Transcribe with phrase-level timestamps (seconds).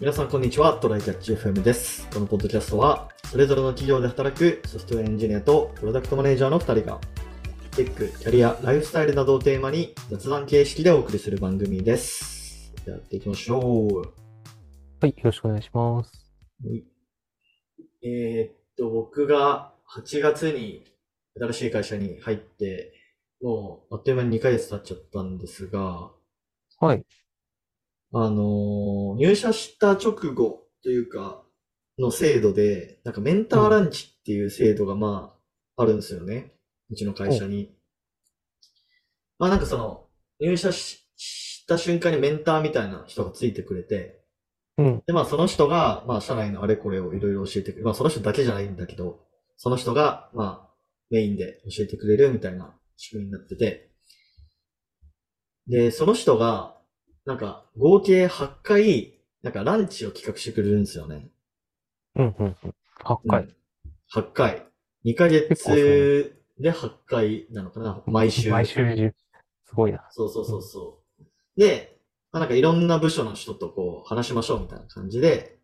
[0.00, 2.08] 皆さんこんにちは、トライキャッチ FM です。
[2.08, 6.98] このポッドキャストは、それぞれの企業で働くソフトウェアエンジニアとプロダクトマネージャーの2人が、
[7.76, 12.72] テック、キャリア、ライフスタイルなどをテーマに雑談形式でお送りする番組です。
[12.86, 13.98] やっていきましょう。
[15.02, 16.32] はい、よろしくお願いします。
[16.64, 16.82] はい
[18.02, 20.82] えーっと、僕が8月に
[21.38, 22.94] 新しい会社に入って、
[23.42, 26.10] もうあっという間に2ヶ月経っちゃったんですが、
[26.78, 27.04] はい。
[28.12, 31.42] あのー入社した直後というか、
[31.98, 35.34] の制度で、なんかメンターランチっていう制度がま
[35.76, 36.54] あ、あるんですよね。
[36.90, 37.74] うちの会社に。
[39.38, 40.06] まあなんかその、
[40.40, 44.24] 入社しした瞬間にメンターみたいな人がついてくれて、
[44.78, 45.02] うん。
[45.06, 47.84] でまあその人が、まあ社内のあれこれをいろいろ教えてくれる。
[47.84, 49.20] まあその人だけじゃないんだけど、
[49.56, 50.74] その人が、まあ、
[51.10, 53.90] メインで教えてくれるみたいな仕組みになってて、
[55.68, 56.79] で、その人が、
[57.30, 61.30] なんか、合計8回、なんかランチを企画してくれるんですよね。
[62.16, 62.74] うん、うん、うん。
[63.04, 63.42] 8う回。
[63.44, 63.54] ん。
[64.12, 64.66] 8回。
[65.04, 68.50] 2ヶ月で8回なのかな毎週。
[68.50, 69.14] 毎週中。
[69.64, 70.08] すごいな。
[70.10, 71.24] そうそうそうそう。
[71.56, 72.00] で、
[72.32, 75.60] まあ、なんかいろんな部署の人とこう話しましょうみたいな感じで、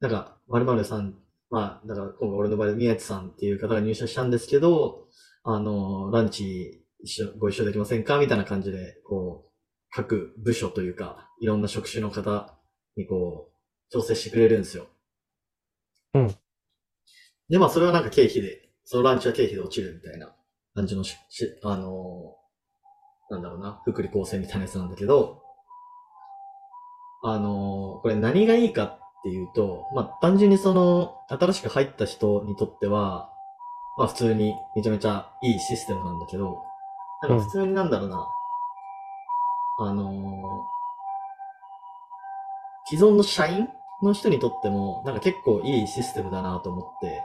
[0.00, 1.18] なんか、〇〇さん、
[1.50, 5.06] まあ、だから今回俺の場合宮地さんっていう方が入社したんですけど、
[5.42, 8.18] あの、ランチ一緒、ご一緒できませんか？
[8.18, 9.53] みたいな感じで、こう、
[9.94, 12.54] 各部署というか、いろんな職種の方
[12.96, 14.86] にこう、調整してくれるんですよ。
[16.14, 16.34] うん。
[17.48, 20.34] で、まあ、それはなんか経費で、そのランチは経費で落ちるみたいな
[20.74, 22.36] 感じのし、しあの
[23.30, 25.42] なんだろうな、福利厚生みたいなやつなんだけど、
[27.22, 33.30] あのーこれ何がいいかっていうと、まあ、単純にその、新しく入った人にとっては、
[33.96, 36.62] まあ、普通にめちゃめちゃいいシステムなんだけど、
[37.22, 38.26] なんか普通になんだろうな、
[39.78, 40.74] あのー
[42.88, 43.68] 既存の社員
[44.02, 47.22] の人にとっても、なんか結構いいシステムだなと思って、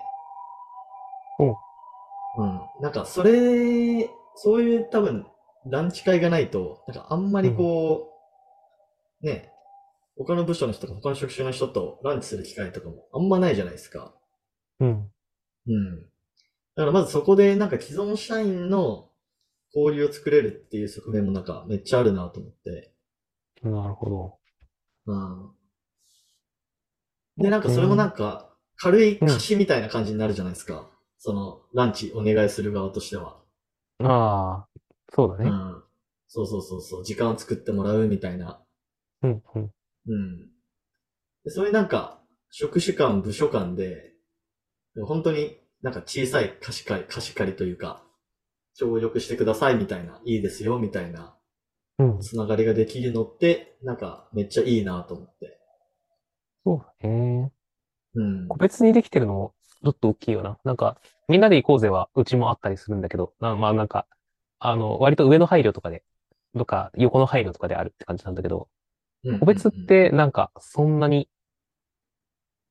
[2.38, 2.61] うん。
[2.81, 5.25] なんか、それ、そういう多分、
[5.65, 8.09] ランチ会がないと、なんかあんまりこ
[9.21, 9.51] う、ね、
[10.17, 14.13] 他の部署の人とか他の職種の人とランチする機会とかもあんまないじゃないですか。
[14.79, 15.11] うん。
[15.67, 16.01] うん。
[16.03, 16.07] だ
[16.77, 19.08] からまずそこでなんか既存社員の
[19.75, 22.94] 交流を作れるっていう側面もなんかめっちゃあるなと思って。
[23.63, 24.40] なるほど。
[25.06, 25.52] うん。
[27.38, 30.90] で、なんかそれもなんか軽い貸しみたいな感じになるじゃないですか。
[31.18, 33.38] そのランチお願いする側としては。
[34.02, 34.68] ああ、
[35.13, 35.50] そうだね。
[35.50, 35.84] うん。
[36.28, 37.06] そうそうそうそう。
[37.06, 38.62] 時間を作ってもらうみたいな。
[39.24, 39.72] うん、うん。
[40.07, 40.38] うん。
[41.44, 44.13] でそういうなんか、職種間、部署間で、
[45.06, 48.03] 本当になんか小さい貸し借り、貸し借りというか、
[48.79, 51.35] 協力してくださいみたいな、いいですよみたいな、
[51.97, 52.19] うん。
[52.22, 55.59] つながりができるのって、なんかめっちゃいいなと思って。
[56.66, 57.51] そうだね。
[58.16, 58.47] うん。
[58.47, 59.53] 個別にできてるのも
[59.84, 60.57] ちょっと大きいよな。
[60.63, 60.97] なんか、
[61.28, 64.07] みんなで行こうぜはうちもあったりするんだけど、なまあなんか、
[64.59, 66.03] あの、割と上の配慮とかで、
[66.57, 68.69] とか横の配慮とかであるって感じなんだけど、
[69.25, 71.28] うん個別っ、てなんかそんなに、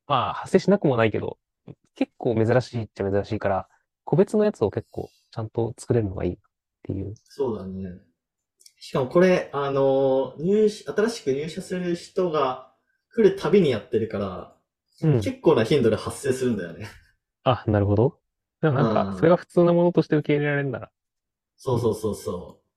[0.07, 1.39] まあ発生しなくもないけど、
[1.95, 3.69] 結構珍しいっちゃ珍しいから、
[4.05, 6.39] 個別のやつを結構ちゃんと作れるのがいいっ
[6.83, 7.15] ていう。
[7.25, 8.00] そうだね。
[8.78, 12.72] しかもこれ、あの、入社、新しく入社する人が
[13.11, 14.56] 来るたびにやってるから、
[15.00, 15.21] うん。
[15.21, 16.88] 結構な頻度で発生するんだよね。
[17.43, 18.21] あ、なるほど。
[18.61, 20.93] でもなんうんか、それが普通なものとして受け入れられるなら、
[21.59, 22.69] そうそうそうそう。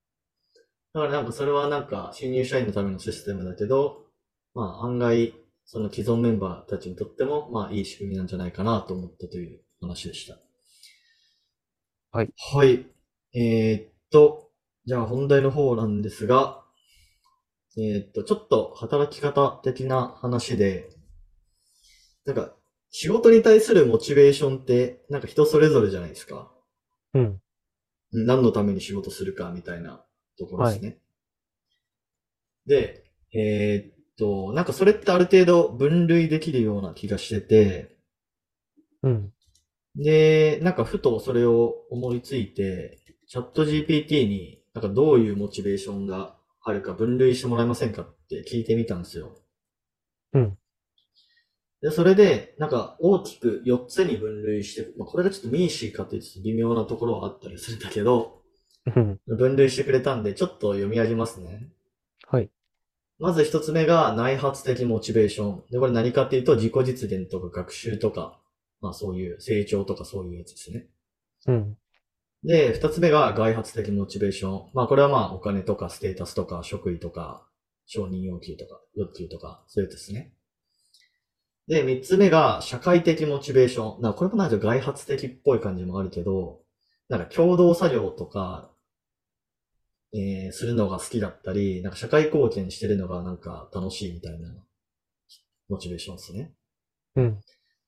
[0.94, 4.06] だからなんかそれはなんか新入社員のためのシステムだけど、
[4.54, 5.34] まあ案外、
[5.66, 10.38] その既存メンバーたちにとっても、まあいい仕組みなんじゃないかなと思ったという話でした。
[12.12, 12.34] はい。
[12.54, 12.86] はい。
[13.34, 14.52] えーっと、
[14.86, 16.64] じゃあ本題の方なんですが、
[17.78, 20.90] えーっと、ちょっと働き方的な話で、
[22.26, 22.54] なんか
[22.90, 26.52] 仕事に対するモチベーションって、なんか人それぞれじゃないですか。
[27.14, 27.42] うん。
[28.14, 30.06] 何のために仕事するかみたいな
[30.38, 30.98] ところですね。
[32.66, 33.04] で、
[33.34, 37.96] えーっと、なんかそれってある程度分類できるような気がしてて、
[39.04, 39.34] うん。
[39.96, 49.36] で、なんかふとそれを思いついて、チャット GPT になんかどういうモチベーションがあるか分類してもらえませんかって聞いてみたんですよ。
[50.34, 50.58] うん。
[51.82, 58.42] で、それで、なんか大きく4つに分類して、まあ、これがちょっとミーシーかっていうと微妙なところはあったりするんだけど、
[58.96, 59.20] うん。
[59.28, 61.70] 分類してくれたんで、ちょっと読み上げますね。
[62.28, 62.50] はい。
[63.20, 65.64] まず一つ目が内発的モチベーション。
[65.72, 68.41] で、これ何かっていうと自己実現とか学習とか、
[68.82, 70.88] まあそういう成長とかそういうやつですね。
[71.48, 71.78] うん。
[72.44, 74.72] で、二つ目が外発的モチベーション。
[74.74, 77.48] まあこれはまあお金とかステータスとか職位とか
[77.86, 80.34] 承認要求とか欲求とかそういうやつですね。
[81.68, 84.02] で、三つ目が社会的モチベーション。
[84.02, 86.62] なこれもなんか外発的っぽい感じもあるけど、
[87.08, 88.72] なんか共同作業とか、
[90.14, 94.50] えー、するのが好きだったり、なんか社会貢献してるのがなんか楽しいみたいな
[95.70, 96.52] モチベーションですね。
[97.16, 97.40] うん。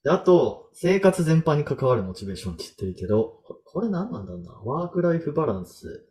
[0.03, 4.51] で、あと、生活全般に関わるモチベーションって言ってるけど、ここれ何なんだろうな？
[4.65, 6.09] ワークライフバランス。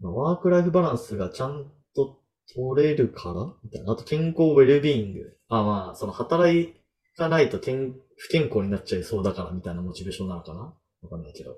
[0.00, 2.20] まあワークライフバランスがちゃんと
[2.54, 3.54] 取れるから？
[3.62, 3.92] みたいな。
[3.92, 5.38] あと、健康ウェルビーイング。
[5.48, 6.74] あ、まあ、その働
[7.16, 10.74] かないと健不健康になっちゃいそうだからみたいなモチベーションなのかな？
[11.02, 11.56] わかんないけど。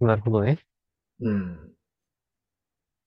[0.00, 0.58] なるほどね。
[1.20, 1.72] うん。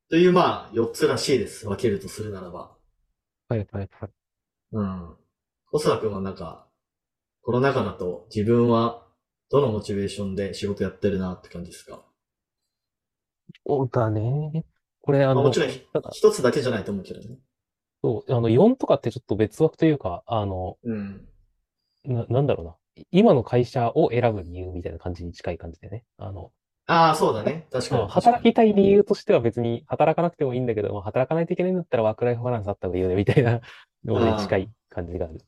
[0.09, 1.65] という、まあ、4つらしいです。
[1.65, 2.77] 分けるとするならば。
[3.50, 4.09] はいはいはい。
[4.74, 5.15] うん。
[5.68, 6.68] 細田君はなんか、
[7.43, 9.05] コロナ禍だと自分は
[9.51, 12.01] どのモチベーションで仕事やってるなって感じですか？
[13.65, 14.65] そうだね。
[15.01, 17.38] これ、あの、まあもちろんひただ一つだけじゃないと思うけどね。
[18.03, 21.27] そう、あの、4とかってちょっと別枠というか、あの、うん。
[22.03, 22.75] な、なんだろうな。
[23.11, 26.03] 今の会社を選ぶ理由みたいな感じに近い感じでね。
[26.17, 26.51] あの、
[26.88, 27.67] ああ、そうだね。
[27.71, 28.01] 確かに。
[28.01, 33.61] まあ働きたい理由としては別に働かなくてもいいんだけど、まあ、働かないといけないんだったらワークライフバランスあった方がいいよね、みたいな
[34.05, 35.39] のあーに近い感じがある。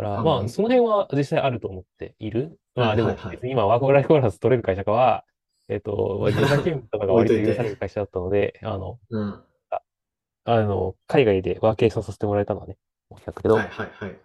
[0.00, 2.58] だから、まあ、その辺は実際あると思っている。
[2.74, 5.24] まあ、でも別に今ワークライフバランス取れる会社かは、
[5.68, 9.42] えっと、まあ時短勤務とかが割と許される会社だったので、あの、うん。
[10.44, 12.76] あの、海外でワーケーションさせてもらえたのはね、
[13.10, 14.16] 大きかったけど、はいはいはい。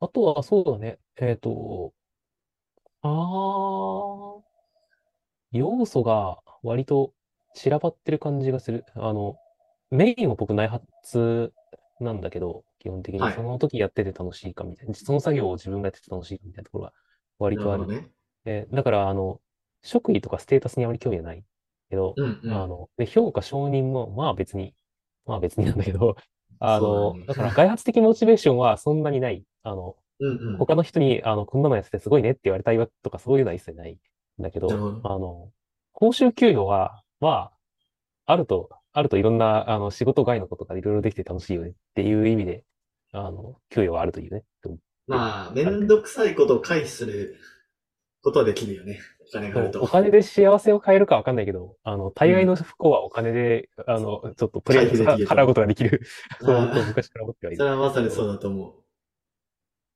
[0.00, 1.92] あとはそうだね、えっと、
[3.02, 4.42] あー、
[5.52, 7.12] 要素が割と
[7.54, 8.84] 散らばってる感じがする。
[8.94, 9.36] あの、
[9.90, 11.52] メインは僕内発
[12.00, 16.92] なんだけど、基本的にはいその時やってて楽しいかみたいな、その作業を自分がやってて楽しいかみたいなところが
[17.40, 17.86] 割とある。
[17.88, 18.08] ね。
[18.44, 19.40] でだから、あの、
[19.82, 21.42] 職位とかステータスにあまり興味はない
[21.90, 22.52] けど、うんうん。
[22.52, 24.72] あの、で、評価承認も、まあ別に、
[25.26, 26.16] まあ別になんだけど、
[26.60, 29.44] あの、そうだねだから外発的モチベーションは そんなにない。
[29.64, 30.58] あの、うんうん。
[30.58, 33.98] 他の人に、あの、こんなのやっててすごいねって言われたいわとかそういうのは一切ない
[34.38, 35.50] んだけど、なるほどあの、
[35.92, 37.50] 報酬給与は、ま
[38.26, 42.64] あ、あると、あるといろんな、あの、仕事外のことがいろいろできて楽しいよねっていう意味で、
[43.16, 44.44] あの、給与はあるというね。
[45.08, 47.36] まあ、めんどくさいことを回避する
[48.22, 49.00] ことはできるよね。
[49.26, 49.82] お金があると。
[49.82, 54.00] お金で幸せを買えるかわかんないけど、あの、大概の不幸はお金で、あの、
[54.36, 56.02] ちょっととりあえず回避で払うことができる。
[56.40, 57.58] そう、昔から思ってはいる。
[57.58, 58.74] それはまさにそうだと思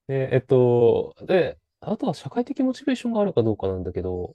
[0.08, 4.34] で、えっと、で、あとは社会的モチベーションがあるかどうかなんだけど、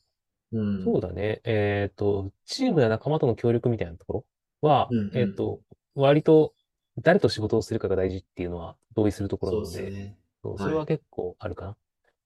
[0.51, 0.59] う。
[0.59, 0.83] うん。
[0.85, 1.41] そうだね。
[1.43, 4.25] えっと、チームや仲間との協力みたいなとこ
[4.61, 5.59] ろはうんう、んえっと、
[5.95, 6.53] 割と
[7.01, 10.17] 誰と仕事をするかが大事っていうのは同意するところなので、ですね。
[10.57, 11.77] それは結構あるかな。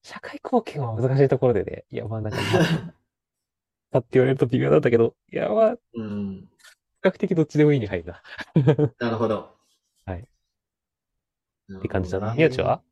[0.02, 2.38] 社会貢献は難しいところでね、いや、まあなんか、
[3.92, 6.48] か って言われると微妙なんだけど、いや、まあ、比うん。
[7.02, 8.22] 較的どっちでもいいに入るな。
[8.98, 9.56] なるほど。
[10.04, 10.20] はい。
[10.20, 10.22] っ
[11.78, 12.34] って感じだな。
[12.34, 12.82] 宮地は？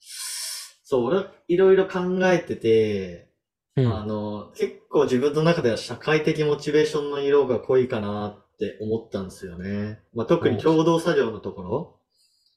[0.00, 2.00] そう、俺、いろいろ考
[2.32, 3.28] えてて、
[3.76, 10.00] うあの、結構自分の中では社会的モチベーションの色が濃いかなって思ったんですよね。
[10.14, 12.00] まあ、特に共同作業のところ。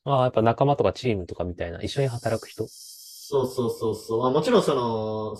[0.03, 2.67] ああ、やっぱ仲間とかチームとかみたいな、一緒に働く人？
[2.67, 4.19] そうそうそうそう。
[4.19, 5.37] まあ、もちろんその、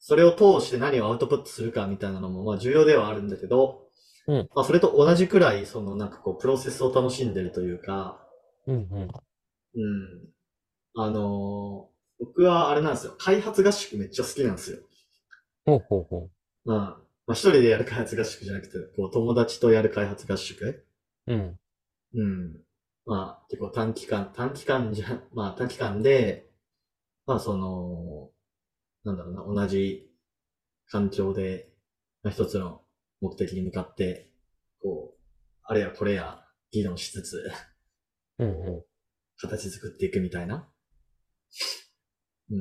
[0.00, 3.88] それを通して何をアウトプットするかみたいなのも、まあ重要ではあるんだけど、
[4.26, 8.20] うんまあそれと同じくらい、そのなんかこう、プロセスを楽しんでるというか、
[8.66, 9.08] うんうん。
[9.74, 10.30] うん。
[10.96, 13.14] あのー僕はあれなんですよ。
[13.18, 14.78] 開発合宿めっちゃ好きなんですよ。
[15.66, 16.30] ほうほうほ
[16.64, 20.84] まあ、まあ一人でやる開発合宿じゃなくて、こう友達とやる開発合宿？
[21.26, 21.34] う。
[21.34, 21.56] うん。
[22.14, 22.60] うん。
[23.04, 26.50] まあ結構短期間、短期間じゃ、まあ短期間で、
[27.26, 28.30] まあその、
[29.04, 30.10] なんだろうな、同じ
[30.88, 31.68] 環境で、
[32.22, 32.82] まあ、一つの
[33.20, 34.30] 目的に向かって、
[34.82, 35.20] こう、
[35.62, 37.50] あれやこれや議論しつつ、
[38.38, 38.84] うんうん。
[39.38, 40.68] 形作っていくみたいな。
[42.50, 42.58] うん。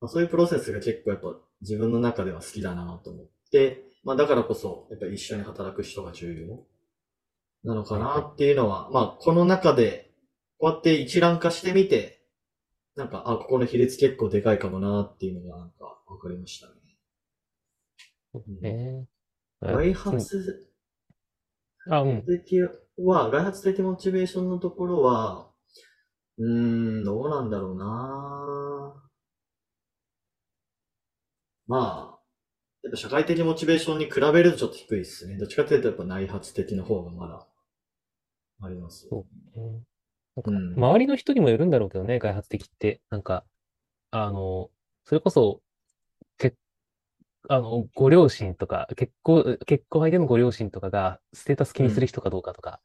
[0.00, 3.26] まあ、そういうプロセスが結構やっぱ自分の中では好きだなと思っ
[3.56, 6.66] て、まあだからこそ、やっぱ一緒に働く人が重要
[7.64, 10.10] なのかなっていうのは、まあこの中で、
[10.58, 12.22] こうやって一覧化してみて、
[12.96, 16.72] なんか、あ、ここの比率結構でかいかもなっていうのがなんか分かりましたね。
[18.34, 18.60] うん。
[18.60, 19.06] ね
[19.62, 20.68] 外発
[21.90, 22.22] あ、うん。
[22.24, 22.60] 的
[22.98, 25.50] は、外発的モチベーションのところは、
[26.38, 29.10] うーん、どうなんだろうな。
[31.68, 32.15] まあ、
[32.86, 35.36] やっぱ社会的モチベーションに比べるとちょっと低いですね。
[35.36, 37.44] どっちかというとやっぱ内発的の方がまだ
[38.62, 39.08] あります。
[39.10, 39.26] そ
[39.56, 39.80] うね
[40.46, 40.74] うん。
[40.76, 43.00] 周りの人にもよるんだろうけどね、開発的って。
[43.10, 43.44] なんか、
[44.12, 44.70] あの、
[45.04, 45.62] それこそ、
[46.38, 46.54] け、
[47.48, 52.80] あの、ご両親とか、結婚、結婚相手のご両親とかが、ステータス気にする人かどうかとか、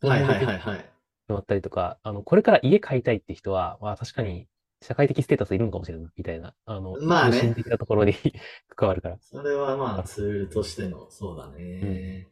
[0.00, 0.78] そのはいはいはいはい。
[0.78, 0.88] 決
[1.28, 4.48] まったりとか、あの、これから家買いたいって人は、まあ確かに
[4.84, 8.12] 社会的ステータスいるのかもしれない、みたいな、あの、まあね精神的なところに
[8.76, 9.18] 関わるから。
[9.18, 12.28] それはまあツールとしての、そうだね。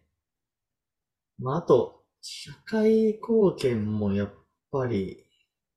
[1.38, 4.34] まああと、社会貢献もやっ
[4.70, 5.24] ぱり、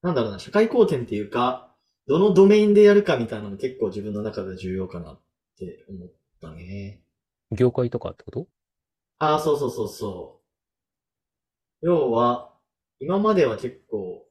[0.01, 1.73] なんだろうな、社会貢献っていうか、
[2.07, 5.19] どのドメインでやるかみたいなのも結構自分の中で重要かなっ
[5.57, 6.09] て思っ
[6.41, 7.01] たね。
[7.51, 8.47] 業界とかってこと？
[9.19, 10.41] ああ、そうそうそうそ
[11.81, 11.85] う。
[11.85, 12.53] 要は、
[12.99, 14.24] 今までは結構、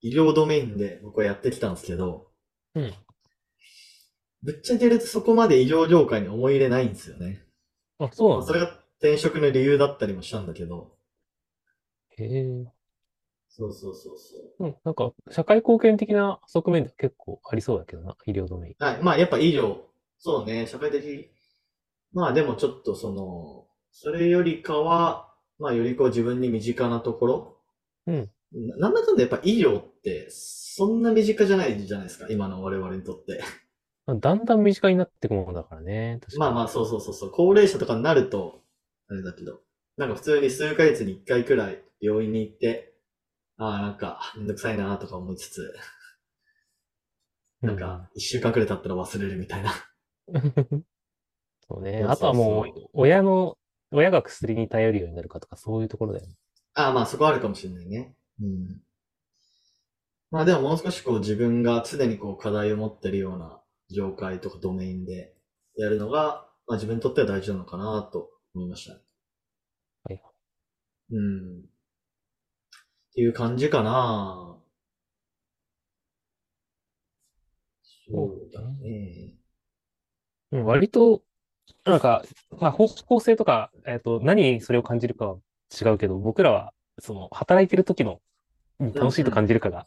[0.00, 2.28] 医療ドメインで僕はやってきたんですけど、
[2.74, 2.92] うん。
[4.42, 7.42] ぶっちゃけるとそこまで医療業界に思い入れないんですよね。
[7.98, 8.46] あ、そうなんだ。
[8.46, 8.66] それが
[8.98, 10.96] 転職の理由だったりもしたんだけど、
[12.18, 12.72] へえ。
[13.48, 14.66] そうそうそうそう。
[14.66, 18.74] うん、なんか、社会貢献的な側面で結構ありそうだけどな、医療ドメイン。
[18.78, 19.02] はい。
[19.02, 19.78] まあ、やっぱ医療。
[20.18, 21.30] そうね、社会的。
[22.12, 27.56] まあ、でもちょっとその、それよりかは、まあ、よりこう自分に身近なところ。
[28.06, 28.30] うん。
[28.56, 33.42] ななんだかんだやっぱ医療って、そんな身近じゃないじゃないですか、今の我々にとって。
[34.06, 36.20] まあだんだん身近になっていくものだからね。
[36.38, 37.30] まあまあ、そうそうそうそう。
[37.30, 38.62] 高齢者とかになると、
[39.08, 39.60] あれだけど、
[39.96, 42.94] なんか普通に数ヶ月に一回くらい病院に行って、
[43.58, 45.74] ああ、なんか、めんどくさいなとか思いつつ、
[47.62, 49.72] なんか、一週間くらい経ったら忘れるみたいな。
[50.28, 50.84] うん。
[51.68, 52.04] そうね。
[52.04, 53.58] あとはもう、親の、
[53.92, 56.34] 親が薬に頼るようになるかとか、そういうところだよね。
[56.74, 58.14] ああ、まあそこはあるかもしれないね。
[58.40, 58.80] うん。
[60.30, 65.34] まあでももう少しこう自分が常にこう課題を持ってるような業界とかドメインで
[65.76, 69.00] やるのが、まあ自分にとっては大事なのかなと思いましたね。
[70.04, 70.22] はい。
[71.12, 71.60] うん。
[71.60, 71.62] っ
[73.14, 74.58] ていう感じかな
[78.08, 79.34] そうだね。
[80.52, 81.22] うん、割と、
[81.84, 82.24] なんか、
[82.60, 85.38] まあ、方向性とか、えっと、何にそれを感じるかは
[85.80, 88.20] 違うけど、僕らは、その、働いてる時の、
[88.80, 89.86] に楽しいと感じるかが、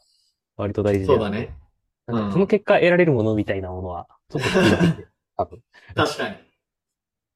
[0.56, 1.06] 割と大事で。
[1.06, 1.54] そうだね。
[2.06, 5.62] なんか、うんその結果得られるものみたいなものは、ちょっと好きなんで、 多分。
[5.94, 6.36] 確かに。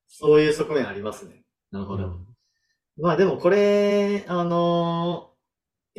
[0.08, 1.44] そういう側面ありますね。
[1.70, 2.06] なるほど。
[2.06, 2.26] うん
[2.96, 5.34] まあでもこれ、あのー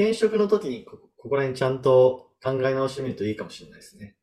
[0.01, 4.15] 転職の時にこここら辺ちゃんと考え直してみるといいかもしれないですね。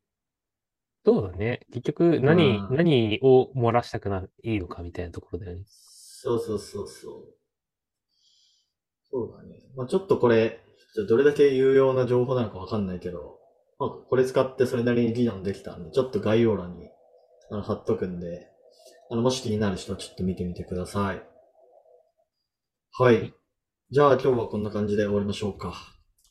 [1.04, 1.66] そうだね。
[1.72, 5.64] 結局、何、うん何を漏らしたくないいのかみたいなところだよね。
[5.66, 7.41] そうそうそうそう。
[9.12, 9.60] そうだね。
[9.76, 10.60] まあちょっとこれ、
[11.08, 13.38] どれだけ有用な情報なのかわかんないけど、
[13.78, 16.88] まあこれ使ってそれなりに議論できたんで、ちょっと概要欄に
[17.50, 18.48] あの貼っとくんで、
[19.10, 21.22] あの、もし気になる人はちょっと見てみてください。
[22.92, 23.34] はい。
[23.90, 25.74] じゃあ今日はこんな感じで終わりましょうか。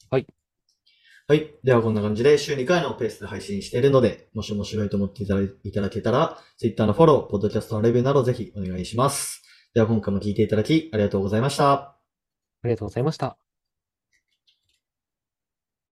[0.09, 0.25] はい。
[1.27, 1.53] はい。
[1.63, 9.43] ではこんな感じで週2回のペースで配信しているので、もし面白いと思っていただいただけたら、Twitter のフォロー、ポッドキャストのレビューなどぜひお願いします。
[9.73, 12.00] では今回も聞いていただきありがとうございました。
[12.63, 13.40] ありがとうございました。